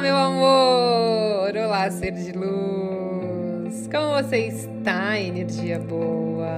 [0.00, 1.54] meu amor!
[1.56, 3.86] Olá, ser de luz!
[3.92, 6.48] Como você está, energia boa?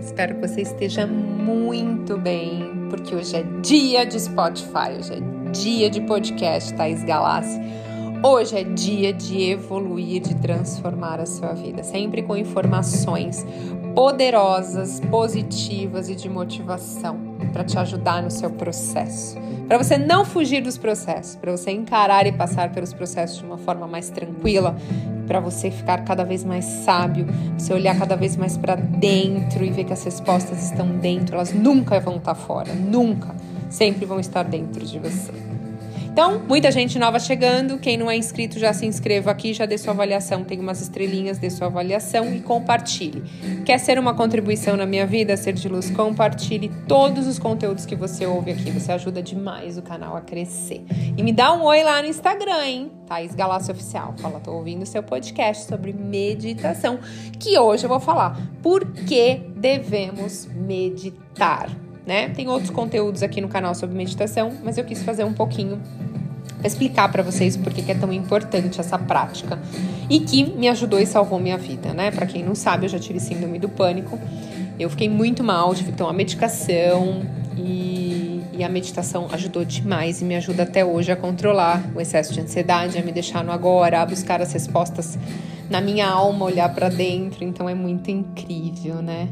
[0.00, 5.88] Espero que você esteja muito bem, porque hoje é dia de Spotify, hoje é dia
[5.88, 7.60] de podcast Thaís Galassi.
[8.20, 13.46] Hoje é dia de evoluir, de transformar a sua vida, sempre com informações
[13.98, 17.18] poderosas, positivas e de motivação
[17.52, 19.36] para te ajudar no seu processo.
[19.66, 23.58] Para você não fugir dos processos, para você encarar e passar pelos processos de uma
[23.58, 24.76] forma mais tranquila,
[25.26, 27.26] para você ficar cada vez mais sábio,
[27.58, 31.52] você olhar cada vez mais para dentro e ver que as respostas estão dentro, elas
[31.52, 33.34] nunca vão estar fora, nunca,
[33.68, 35.32] sempre vão estar dentro de você.
[36.18, 37.78] Então, muita gente nova chegando.
[37.78, 40.42] Quem não é inscrito, já se inscreva aqui, já dê sua avaliação.
[40.42, 43.22] Tem umas estrelinhas, dê sua avaliação e compartilhe.
[43.64, 45.92] Quer ser uma contribuição na minha vida, ser de luz?
[45.92, 48.68] Compartilhe todos os conteúdos que você ouve aqui.
[48.72, 50.84] Você ajuda demais o canal a crescer.
[51.16, 52.90] E me dá um oi lá no Instagram, hein?
[53.06, 54.12] Thaís Galácio Oficial.
[54.18, 56.98] Fala, tô ouvindo seu podcast sobre meditação,
[57.38, 61.70] que hoje eu vou falar por que devemos meditar.
[62.08, 62.30] Né?
[62.30, 65.78] Tem outros conteúdos aqui no canal sobre meditação, mas eu quis fazer um pouquinho
[66.64, 69.58] explicar para vocês por que é tão importante essa prática
[70.10, 72.10] e que me ajudou e salvou minha vida, né?
[72.10, 74.18] Para quem não sabe, eu já tive síndrome do pânico.
[74.78, 77.22] Eu fiquei muito mal, tive que tomar medicação
[77.56, 82.32] e, e a meditação ajudou demais e me ajuda até hoje a controlar o excesso
[82.32, 85.18] de ansiedade, a me deixar no agora, a buscar as respostas
[85.68, 87.44] na minha alma, olhar para dentro.
[87.44, 89.28] Então é muito incrível, né?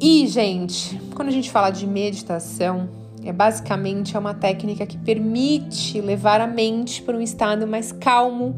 [0.00, 2.88] E, gente, quando a gente fala de meditação,
[3.24, 8.54] é basicamente é uma técnica que permite levar a mente para um estado mais calmo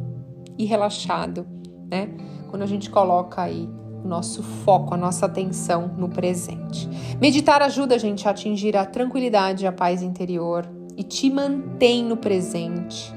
[0.59, 1.47] e relaxado,
[1.91, 2.09] né?
[2.49, 3.69] Quando a gente coloca aí
[4.05, 6.89] o nosso foco, a nossa atenção no presente.
[7.21, 12.17] Meditar ajuda a gente a atingir a tranquilidade a paz interior e te mantém no
[12.17, 13.15] presente.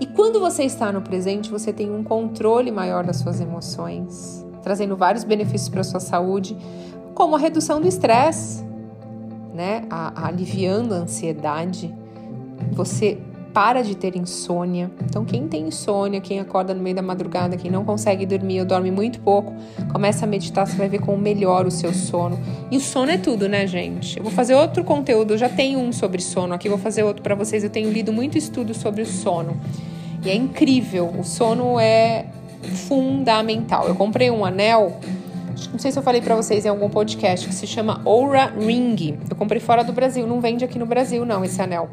[0.00, 4.96] E quando você está no presente, você tem um controle maior das suas emoções, trazendo
[4.96, 6.56] vários benefícios para a sua saúde,
[7.14, 8.63] como a redução do estresse,
[9.54, 11.94] né, a, a aliviando a ansiedade,
[12.72, 13.18] você
[13.54, 14.90] para de ter insônia.
[15.04, 18.66] Então, quem tem insônia, quem acorda no meio da madrugada, quem não consegue dormir ou
[18.66, 19.54] dorme muito pouco,
[19.92, 22.36] começa a meditar, você vai ver como melhora o seu sono.
[22.68, 24.18] E o sono é tudo, né, gente?
[24.18, 27.22] Eu vou fazer outro conteúdo, eu já tenho um sobre sono aqui, vou fazer outro
[27.22, 27.62] para vocês.
[27.62, 29.56] Eu tenho lido muito estudo sobre o sono.
[30.24, 32.26] E é incrível, o sono é
[32.88, 33.86] fundamental.
[33.86, 34.98] Eu comprei um anel
[35.72, 39.18] não sei se eu falei para vocês em algum podcast, que se chama Oura Ring.
[39.28, 41.90] Eu comprei fora do Brasil, não vende aqui no Brasil não esse anel.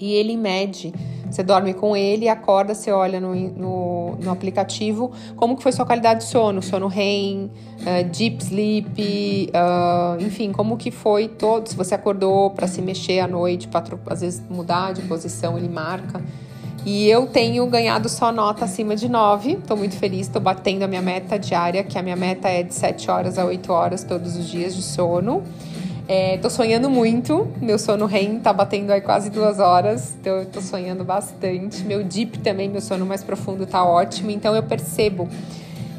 [0.00, 0.92] E ele mede,
[1.28, 5.84] você dorme com ele, acorda, você olha no, no, no aplicativo como que foi sua
[5.84, 7.50] qualidade de sono, sono REM,
[7.80, 13.18] uh, deep sleep, uh, enfim, como que foi todo, se você acordou para se mexer
[13.18, 16.22] à noite, para às vezes mudar de posição, ele marca.
[16.90, 19.58] E eu tenho ganhado só nota acima de 9.
[19.60, 22.72] Estou muito feliz, estou batendo a minha meta diária, que a minha meta é de
[22.72, 25.42] 7 horas a 8 horas todos os dias de sono.
[26.08, 30.46] É, tô sonhando muito, meu sono REM tá batendo aí quase duas horas, então eu
[30.46, 31.84] tô sonhando bastante.
[31.84, 35.28] Meu deep também, meu sono mais profundo tá ótimo, então eu percebo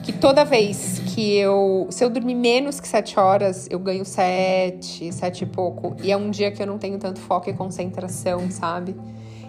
[0.02, 1.86] que toda vez que eu.
[1.92, 5.96] Se eu dormir menos que sete horas, eu ganho sete, sete e pouco.
[6.02, 8.96] E é um dia que eu não tenho tanto foco e concentração, sabe?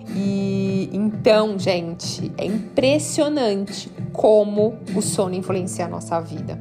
[0.08, 6.58] E então, gente, é impressionante como o sono influencia a nossa vida.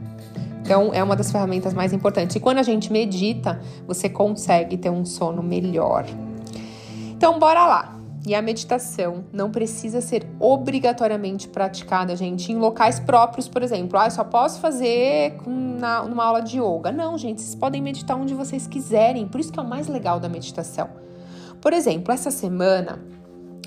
[0.62, 2.36] Então, é uma das ferramentas mais importantes.
[2.36, 6.06] E quando a gente medita, você consegue ter um sono melhor.
[7.10, 8.00] Então, bora lá.
[8.28, 13.98] E a meditação não precisa ser obrigatoriamente praticada, gente, em locais próprios, por exemplo.
[13.98, 16.92] Ah, eu só posso fazer na, numa aula de yoga.
[16.92, 19.28] Não, gente, vocês podem meditar onde vocês quiserem.
[19.28, 20.90] Por isso que é o mais legal da meditação.
[21.62, 23.00] Por exemplo, essa semana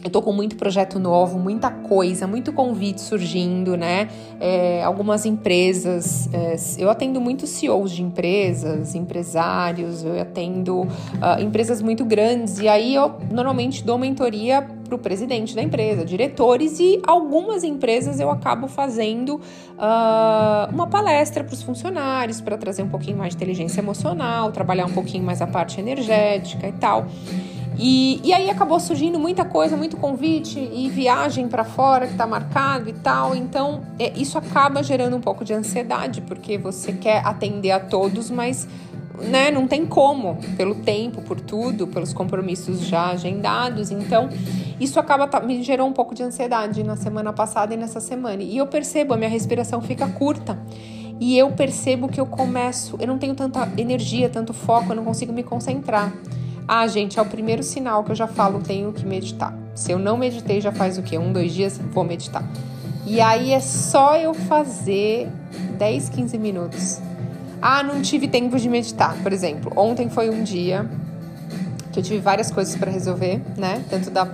[0.04, 4.08] eu tô com muito projeto novo, muita coisa, muito convite surgindo, né?
[4.40, 11.80] É, algumas empresas, é, eu atendo muitos CEOs de empresas, empresários, eu atendo uh, empresas
[11.80, 17.00] muito grandes, e aí eu normalmente dou mentoria para o presidente da empresa, diretores, e
[17.06, 23.16] algumas empresas eu acabo fazendo uh, uma palestra para os funcionários, para trazer um pouquinho
[23.16, 27.06] mais de inteligência emocional, trabalhar um pouquinho mais a parte energética e tal.
[27.78, 32.26] E, e aí acabou surgindo muita coisa, muito convite e viagem para fora que está
[32.26, 33.34] marcado e tal.
[33.34, 38.30] Então, é, isso acaba gerando um pouco de ansiedade, porque você quer atender a todos,
[38.30, 38.68] mas
[39.18, 43.90] né, não tem como, pelo tempo, por tudo, pelos compromissos já agendados.
[43.90, 44.28] Então,
[44.80, 48.42] isso acaba me gerou um pouco de ansiedade na semana passada e nessa semana.
[48.42, 50.58] E eu percebo, a minha respiração fica curta.
[51.20, 55.04] E eu percebo que eu começo, eu não tenho tanta energia, tanto foco, eu não
[55.04, 56.12] consigo me concentrar.
[56.66, 59.54] Ah, gente, é o primeiro sinal que eu já falo, tenho que meditar.
[59.74, 61.18] Se eu não meditei já faz o quê?
[61.18, 62.44] Um, dois dias, vou meditar.
[63.04, 65.28] E aí é só eu fazer
[65.78, 67.00] 10, 15 minutos.
[67.60, 69.72] Ah, não tive tempo de meditar, por exemplo.
[69.76, 70.88] Ontem foi um dia
[71.92, 73.84] que eu tive várias coisas para resolver, né?
[73.90, 74.26] Tanto da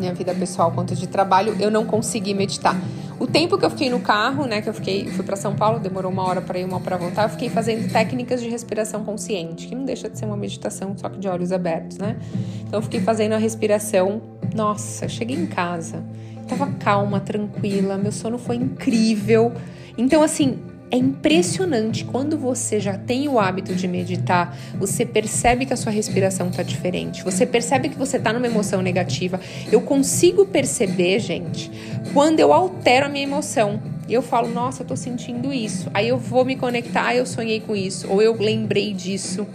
[0.00, 2.76] minha vida pessoal quanto de trabalho, eu não consegui meditar.
[3.18, 5.78] O tempo que eu fiquei no carro, né, que eu fiquei, fui para São Paulo,
[5.78, 9.68] demorou uma hora para ir, uma para voltar, eu fiquei fazendo técnicas de respiração consciente,
[9.68, 12.16] que não deixa de ser uma meditação, só que de olhos abertos, né?
[12.62, 14.22] Então eu fiquei fazendo a respiração.
[14.54, 16.02] Nossa, cheguei em casa,
[16.48, 19.52] tava calma, tranquila, meu sono foi incrível.
[19.98, 20.58] Então assim,
[20.90, 25.92] é impressionante quando você já tem o hábito de meditar, você percebe que a sua
[25.92, 29.40] respiração está diferente, você percebe que você está numa emoção negativa.
[29.70, 31.70] Eu consigo perceber, gente,
[32.12, 33.80] quando eu altero a minha emoção.
[34.08, 35.88] Eu falo, nossa, eu tô sentindo isso.
[35.94, 39.46] Aí eu vou me conectar, ah, eu sonhei com isso, ou eu lembrei disso,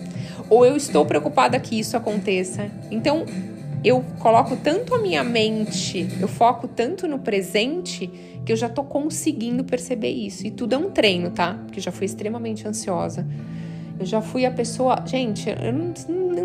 [0.49, 2.69] ou eu estou preocupada que isso aconteça.
[2.89, 3.25] Então,
[3.83, 8.10] eu coloco tanto a minha mente, eu foco tanto no presente
[8.45, 10.45] que eu já tô conseguindo perceber isso.
[10.45, 11.56] E tudo é um treino, tá?
[11.66, 13.27] Porque eu já fui extremamente ansiosa.
[14.00, 15.04] Eu já fui a pessoa.
[15.06, 15.94] Gente, eu não,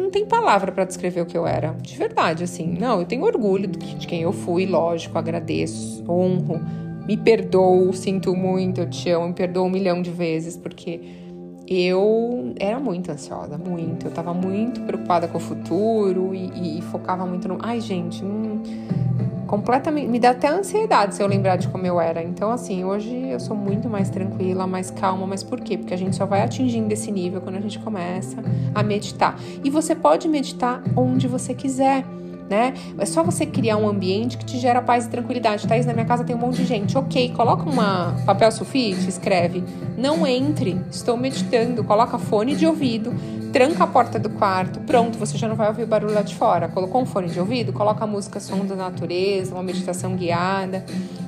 [0.00, 1.72] não tem palavra para descrever o que eu era.
[1.82, 2.76] De verdade, assim.
[2.78, 6.60] Não, eu tenho orgulho de quem eu fui, lógico, agradeço, honro,
[7.06, 11.00] me perdoo, sinto muito, eu te amo, me perdoo um milhão de vezes, porque
[11.70, 14.08] eu era muito ansiosa, muito.
[14.08, 17.58] Eu tava muito preocupada com o futuro e, e, focava muito no.
[17.60, 18.60] Ai, gente, hum,
[19.46, 20.08] completamente.
[20.08, 22.24] Me dá até ansiedade se eu lembrar de como eu era.
[22.24, 25.28] Então, assim, hoje eu sou muito mais tranquila, mais calma.
[25.28, 25.78] Mas por quê?
[25.78, 28.42] Porque a gente só vai atingindo esse nível quando a gente começa
[28.74, 29.38] a meditar.
[29.62, 32.04] E você pode meditar onde você quiser
[32.50, 32.74] né?
[32.98, 35.68] É só você criar um ambiente que te gera paz e tranquilidade.
[35.68, 36.98] Thaís, na minha casa tem um monte de gente.
[36.98, 39.62] Ok, coloca uma papel sulfite, escreve.
[39.96, 41.84] Não entre, estou meditando.
[41.84, 43.14] Coloca fone de ouvido,
[43.52, 44.80] tranca a porta do quarto.
[44.80, 46.66] Pronto, você já não vai ouvir o barulho lá de fora.
[46.66, 47.72] Colocou um fone de ouvido?
[47.72, 50.84] Coloca a música som da natureza, uma meditação guiada.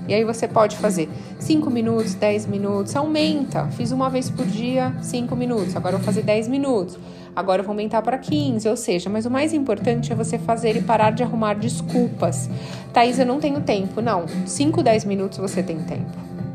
[0.08, 1.08] E aí você pode fazer
[1.38, 3.68] 5 minutos, 10 minutos, aumenta.
[3.68, 5.76] Fiz uma vez por dia, 5 minutos.
[5.76, 6.98] Agora eu vou fazer 10 minutos
[7.34, 10.76] agora eu vou aumentar para 15, ou seja, mas o mais importante é você fazer
[10.76, 12.48] e parar de arrumar desculpas.
[12.92, 14.00] Thaís, eu não tenho tempo.
[14.00, 16.10] Não, 5, 10 minutos você tem tempo.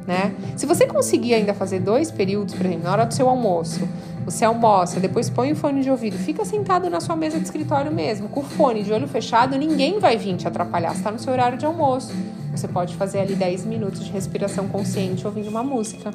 [0.05, 0.33] Né?
[0.55, 3.87] Se você conseguir ainda fazer dois períodos, por exemplo, na hora do seu almoço,
[4.23, 7.91] você almoça, depois põe o fone de ouvido, fica sentado na sua mesa de escritório
[7.91, 11.33] mesmo, com o fone de olho fechado, ninguém vai vir te atrapalhar, está no seu
[11.33, 12.13] horário de almoço.
[12.51, 16.11] Você pode fazer ali 10 minutos de respiração consciente ouvindo uma música.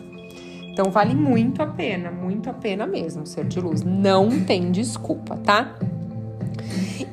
[0.73, 3.83] Então vale muito a pena, muito a pena mesmo ser de luz.
[3.83, 5.77] Não tem desculpa, tá?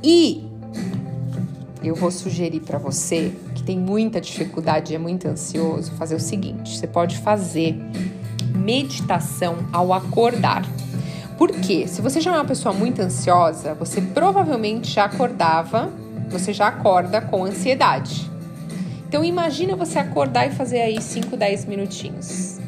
[0.01, 0.47] E
[1.83, 6.19] eu vou sugerir para você que tem muita dificuldade e é muito ansioso, fazer o
[6.21, 7.77] seguinte: você pode fazer
[8.55, 10.65] meditação ao acordar.
[11.37, 11.85] Por quê?
[11.85, 15.91] Se você já é uma pessoa muito ansiosa, você provavelmente já acordava,
[16.29, 18.31] você já acorda com ansiedade.
[19.05, 22.58] Então imagina você acordar e fazer aí 5, 10 minutinhos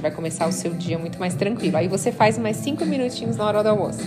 [0.00, 1.76] você vai começar o seu dia muito mais tranquilo.
[1.76, 4.00] Aí você faz mais 5 minutinhos na hora do almoço.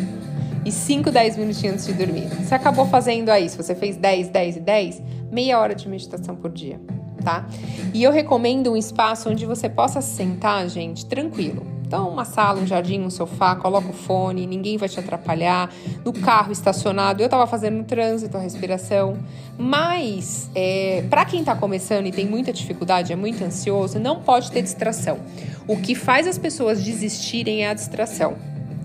[0.65, 2.27] E 5, 10 minutinhos antes de dormir.
[2.29, 5.01] Você acabou fazendo aí, se você fez 10, 10 e 10,
[5.31, 6.79] meia hora de meditação por dia,
[7.23, 7.45] tá?
[7.93, 11.72] E eu recomendo um espaço onde você possa sentar, gente, tranquilo.
[11.93, 15.71] Então, uma sala, um jardim, um sofá, coloca o fone, ninguém vai te atrapalhar.
[16.03, 19.19] No carro estacionado, eu tava fazendo no trânsito, a respiração.
[19.59, 24.51] Mas, é, para quem tá começando e tem muita dificuldade, é muito ansioso, não pode
[24.51, 25.19] ter distração.
[25.67, 28.37] O que faz as pessoas desistirem é a distração.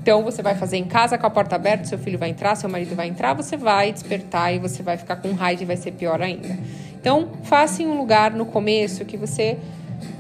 [0.03, 2.69] Então você vai fazer em casa com a porta aberta, seu filho vai entrar, seu
[2.69, 5.93] marido vai entrar, você vai despertar e você vai ficar com raiva e vai ser
[5.93, 6.59] pior ainda.
[7.01, 9.57] Então, faça em um lugar no começo que você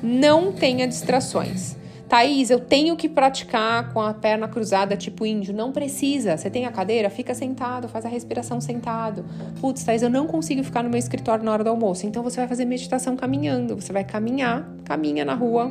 [0.02, 1.76] não tenha distrações.
[2.08, 5.52] Thaís, eu tenho que praticar com a perna cruzada tipo índio.
[5.52, 6.36] Não precisa.
[6.36, 7.10] Você tem a cadeira?
[7.10, 9.24] Fica sentado, faz a respiração sentado.
[9.60, 12.06] Putz, Thaís, eu não consigo ficar no meu escritório na hora do almoço.
[12.06, 13.76] Então você vai fazer meditação caminhando.
[13.76, 15.70] Você vai caminhar, caminha na rua,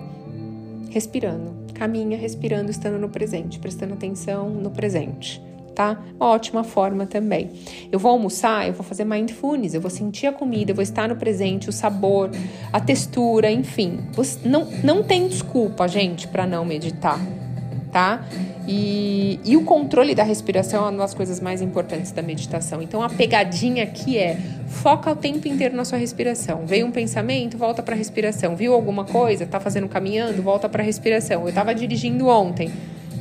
[0.92, 1.56] respirando.
[1.74, 5.47] Caminha, respirando, estando no presente, prestando atenção no presente.
[5.78, 5.96] Tá?
[6.20, 7.52] Ótima forma também.
[7.92, 11.08] Eu vou almoçar, eu vou fazer mindfulness, eu vou sentir a comida, eu vou estar
[11.08, 12.32] no presente, o sabor,
[12.74, 14.00] a textura, enfim.
[14.44, 17.20] Não, não tem desculpa, gente, para não meditar,
[17.92, 18.26] tá?
[18.68, 22.82] E, e o controle da respiração é uma das coisas mais importantes da meditação.
[22.82, 26.66] Então a pegadinha aqui é foca o tempo inteiro na sua respiração.
[26.66, 28.56] Veio um pensamento, volta para a respiração.
[28.56, 31.44] Viu alguma coisa, tá fazendo caminhando, volta para a respiração.
[31.44, 32.74] Eu estava dirigindo ontem,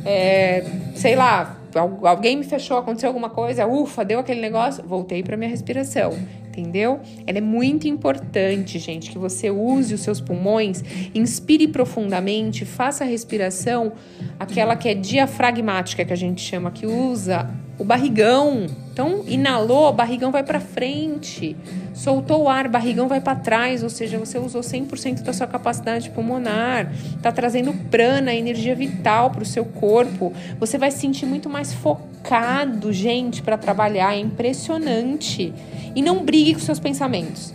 [0.06, 5.36] é, sei lá, alguém me fechou, aconteceu alguma coisa, ufa, deu aquele negócio, voltei para
[5.36, 6.12] minha respiração
[6.58, 7.00] entendeu?
[7.26, 10.82] Ela é muito importante, gente, que você use os seus pulmões,
[11.14, 13.92] inspire profundamente, faça a respiração,
[14.40, 18.66] aquela que é diafragmática, que a gente chama, que usa o barrigão.
[18.92, 21.56] Então, inalou, barrigão vai para frente.
[21.92, 26.10] Soltou o ar, barrigão vai para trás, ou seja, você usou 100% da sua capacidade
[26.10, 26.90] pulmonar.
[27.22, 30.32] Tá trazendo prana, energia vital para o seu corpo.
[30.58, 34.14] Você vai se sentir muito mais focado, gente, para trabalhar.
[34.14, 35.52] É impressionante.
[35.94, 37.54] E não brigue com seus pensamentos.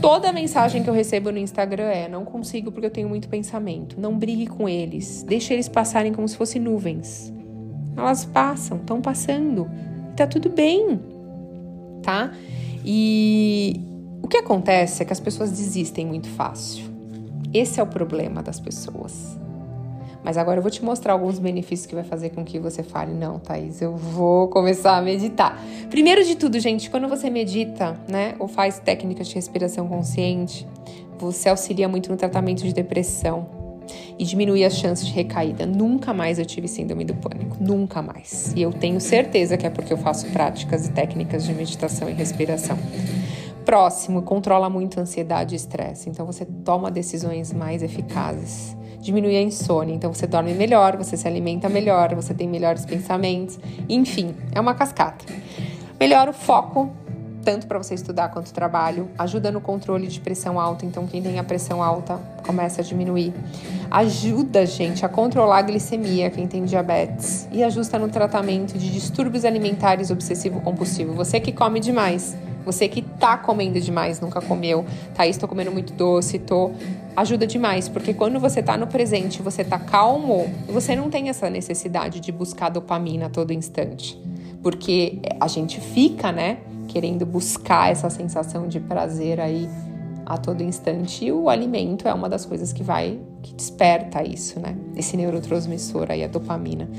[0.00, 4.00] Toda mensagem que eu recebo no Instagram é: não consigo porque eu tenho muito pensamento.
[4.00, 5.22] Não brigue com eles.
[5.22, 7.30] Deixe eles passarem como se fossem nuvens.
[7.96, 9.68] Elas passam, estão passando.
[10.16, 11.00] Tá tudo bem,
[12.02, 12.32] tá?
[12.84, 13.80] E
[14.22, 16.84] o que acontece é que as pessoas desistem muito fácil.
[17.52, 19.38] Esse é o problema das pessoas.
[20.22, 23.12] Mas agora eu vou te mostrar alguns benefícios que vai fazer com que você fale:
[23.12, 25.58] não, Thaís, eu vou começar a meditar.
[25.88, 30.68] Primeiro de tudo, gente, quando você medita, né, ou faz técnicas de respiração consciente,
[31.18, 33.59] você auxilia muito no tratamento de depressão
[34.18, 35.66] e diminui as chances de recaída.
[35.66, 38.52] Nunca mais eu tive síndrome do pânico, nunca mais.
[38.56, 42.12] E eu tenho certeza que é porque eu faço práticas e técnicas de meditação e
[42.12, 42.78] respiração.
[43.64, 46.08] Próximo, controla muito a ansiedade e estresse.
[46.08, 49.94] Então você toma decisões mais eficazes diminui a insônia.
[49.94, 53.58] Então você dorme melhor, você se alimenta melhor, você tem melhores pensamentos.
[53.88, 55.24] Enfim, é uma cascata.
[55.98, 56.90] Melhora o foco,
[57.44, 59.08] tanto para você estudar quanto trabalho.
[59.18, 60.86] Ajuda no controle de pressão alta.
[60.86, 63.32] Então, quem tem a pressão alta começa a diminuir.
[63.90, 67.48] Ajuda, gente, a controlar a glicemia, quem tem diabetes.
[67.50, 71.12] E ajusta no tratamento de distúrbios alimentares obsessivo-compulsivo.
[71.14, 75.92] Você que come demais você que tá comendo demais, nunca comeu, Thaís, tô comendo muito
[75.92, 76.70] doce, tô.
[77.16, 81.48] Ajuda demais, porque quando você tá no presente, você tá calmo, você não tem essa
[81.48, 84.20] necessidade de buscar dopamina a todo instante.
[84.62, 86.58] Porque a gente fica, né,
[86.90, 89.68] querendo buscar essa sensação de prazer aí
[90.26, 91.24] a todo instante.
[91.24, 94.76] E o alimento é uma das coisas que vai, que desperta isso, né?
[94.96, 96.90] Esse neurotransmissor aí, a dopamina.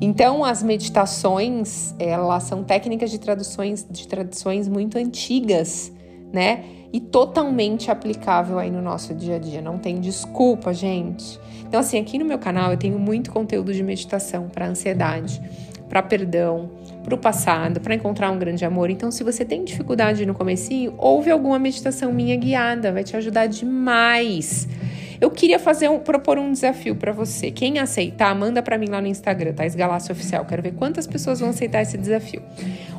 [0.00, 5.92] Então, as meditações, elas são técnicas de traduções de tradições muito antigas,
[6.32, 6.64] né?
[6.92, 9.62] E totalmente aplicável aí no nosso dia a dia.
[9.62, 11.38] Não tem desculpa, gente.
[11.66, 15.40] Então, assim, aqui no meu canal eu tenho muito conteúdo de meditação para ansiedade,
[15.88, 16.70] para perdão,
[17.08, 18.90] para o passado, para encontrar um grande amor.
[18.90, 23.46] Então, se você tem dificuldade no comecinho, ouve alguma meditação minha guiada, vai te ajudar
[23.46, 24.68] demais.
[25.18, 27.50] Eu queria fazer um, propor um desafio para você.
[27.50, 30.44] Quem aceitar, manda para mim lá no Instagram, Thais Galácio Oficial.
[30.44, 32.42] Quero ver quantas pessoas vão aceitar esse desafio.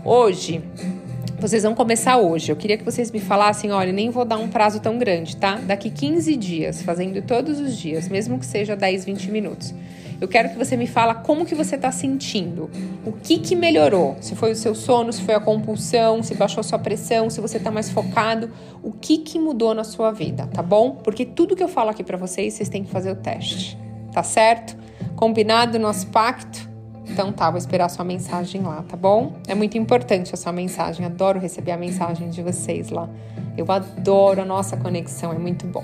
[0.03, 0.61] Hoje,
[1.39, 2.51] vocês vão começar hoje.
[2.51, 5.55] Eu queria que vocês me falassem, olha, nem vou dar um prazo tão grande, tá?
[5.55, 9.73] Daqui 15 dias, fazendo todos os dias, mesmo que seja 10, 20 minutos.
[10.21, 12.69] Eu quero que você me fala como que você está sentindo.
[13.05, 14.17] O que que melhorou?
[14.19, 17.57] Se foi o seu sono, se foi a compulsão, se baixou sua pressão, se você
[17.57, 18.51] está mais focado,
[18.83, 20.91] o que que mudou na sua vida, tá bom?
[20.91, 23.77] Porque tudo que eu falo aqui para vocês, vocês têm que fazer o teste.
[24.11, 24.75] Tá certo?
[25.15, 26.69] Combinado nosso pacto?
[27.07, 29.33] Então tá, vou esperar a sua mensagem lá, tá bom?
[29.47, 33.09] É muito importante a sua mensagem, adoro receber a mensagem de vocês lá.
[33.57, 35.83] Eu adoro a nossa conexão, é muito bom.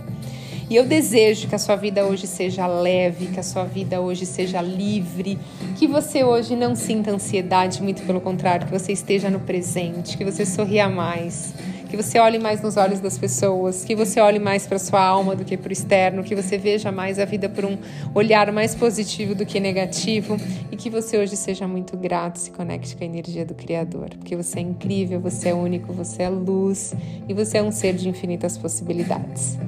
[0.68, 4.26] E eu desejo que a sua vida hoje seja leve, que a sua vida hoje
[4.26, 5.38] seja livre,
[5.78, 10.26] que você hoje não sinta ansiedade, muito pelo contrário, que você esteja no presente, que
[10.26, 11.54] você sorria mais,
[11.88, 15.36] que você olhe mais nos olhos das pessoas, que você olhe mais para sua alma
[15.36, 17.78] do que para o externo, que você veja mais a vida por um
[18.16, 20.36] olhar mais positivo do que negativo
[20.72, 24.36] e que você hoje seja muito grato, se conecte com a energia do Criador, porque
[24.36, 26.96] você é incrível, você é único, você é luz
[27.30, 29.60] e você é um ser de infinitas possibilidades.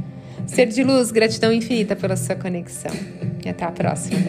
[0.48, 2.92] Ser de luz, gratidão infinita pela sua conexão.
[3.46, 4.20] E até a próxima.